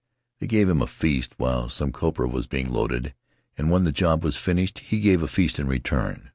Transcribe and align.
They 0.39 0.47
gave 0.47 0.67
him 0.67 0.81
a 0.81 0.87
feast 0.87 1.35
while 1.37 1.69
some 1.69 1.91
copra 1.91 2.27
was 2.27 2.47
being 2.47 2.71
loaded, 2.73 3.13
and 3.55 3.69
when 3.69 3.83
the 3.83 3.91
job 3.91 4.23
was 4.23 4.35
finished 4.35 4.79
he 4.79 4.99
gave 4.99 5.21
a 5.21 5.27
feast 5.27 5.59
in 5.59 5.67
return. 5.67 6.29